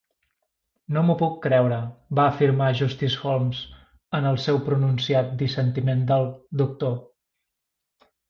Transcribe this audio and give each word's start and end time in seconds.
"No 0.95 1.01
m'ho 1.07 1.15
puc 1.17 1.35
creure", 1.43 1.77
va 2.19 2.23
afirmar 2.29 2.69
Justice 2.79 3.19
Holmes 3.27 3.61
en 4.19 4.29
el 4.31 4.41
seu 4.47 4.59
pronunciat 4.69 5.29
dissentiment 5.43 6.01
del 6.13 6.29
"Dr. 6.63 6.97